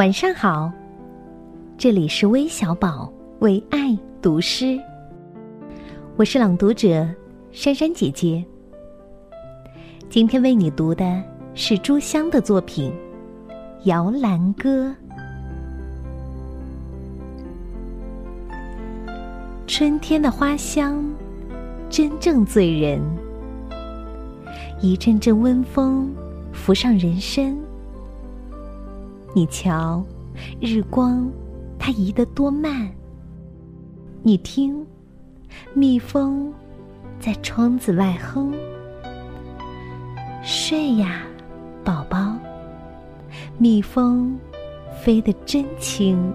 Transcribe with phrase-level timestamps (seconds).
[0.00, 0.72] 晚上好，
[1.76, 4.80] 这里是微小宝为爱读诗，
[6.16, 7.06] 我是朗读者
[7.52, 8.42] 珊珊姐姐。
[10.08, 11.22] 今天为你读的
[11.52, 12.90] 是朱香的作品
[13.84, 14.88] 《摇篮歌》。
[19.66, 21.04] 春天的花香
[21.90, 23.02] 真正醉人，
[24.80, 26.10] 一阵阵温风
[26.54, 27.54] 拂上人身。
[29.32, 30.04] 你瞧，
[30.60, 31.30] 日光
[31.78, 32.90] 它移得多慢。
[34.22, 34.84] 你听，
[35.72, 36.52] 蜜蜂
[37.20, 38.52] 在窗子外哼。
[40.42, 41.22] 睡呀，
[41.84, 42.36] 宝宝，
[43.56, 44.36] 蜜蜂
[45.00, 46.32] 飞得真轻。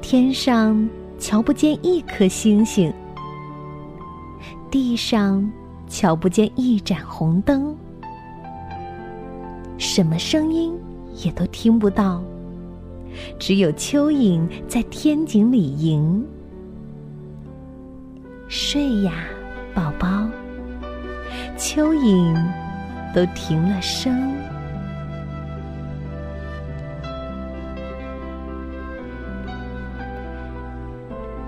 [0.00, 0.88] 天上
[1.18, 2.92] 瞧不见一颗星星。
[4.72, 5.46] 地上
[5.86, 7.76] 瞧不见一盏红灯，
[9.76, 10.72] 什么声音
[11.22, 12.24] 也都听不到，
[13.38, 16.26] 只有蚯蚓在天井里吟。
[18.48, 19.12] 睡呀，
[19.74, 20.08] 宝宝，
[21.58, 22.34] 蚯蚓
[23.14, 24.41] 都停了声。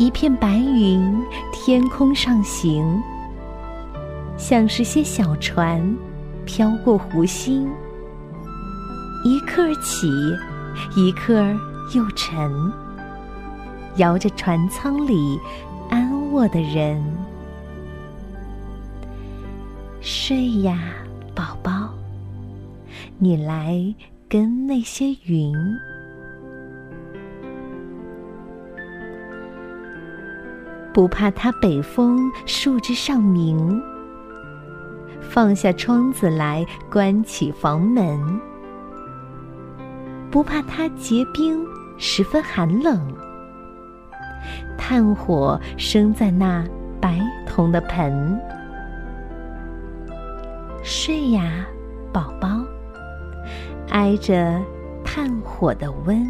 [0.00, 1.14] 一片白云，
[1.52, 3.02] 天空上行，
[4.38, 5.94] 像是些小船
[6.46, 7.68] 飘过湖心。
[9.22, 10.08] 一刻起，
[10.96, 11.44] 一刻
[11.94, 12.50] 又沉，
[13.96, 15.38] 摇着船舱里
[15.90, 16.98] 安卧的人。
[20.00, 20.80] 睡呀，
[21.34, 21.90] 宝宝，
[23.18, 23.94] 你来
[24.30, 25.54] 跟那些云。
[30.92, 33.80] 不怕它北风树枝上鸣，
[35.20, 38.40] 放下窗子来关起房门。
[40.30, 41.64] 不怕它结冰
[41.96, 43.00] 十分寒冷，
[44.76, 46.64] 炭火生在那
[47.00, 48.40] 白铜的盆。
[50.82, 51.66] 睡呀，
[52.12, 52.48] 宝宝，
[53.90, 54.60] 挨着
[55.04, 56.26] 炭火的温。